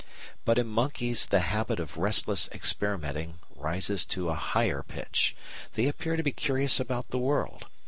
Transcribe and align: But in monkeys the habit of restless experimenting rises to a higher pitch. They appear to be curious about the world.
But 0.45 0.57
in 0.57 0.65
monkeys 0.65 1.27
the 1.27 1.41
habit 1.41 1.79
of 1.79 1.95
restless 1.95 2.49
experimenting 2.51 3.37
rises 3.55 4.03
to 4.05 4.29
a 4.29 4.33
higher 4.33 4.81
pitch. 4.81 5.35
They 5.75 5.85
appear 5.87 6.15
to 6.15 6.23
be 6.23 6.31
curious 6.31 6.79
about 6.79 7.11
the 7.11 7.19
world. 7.19 7.67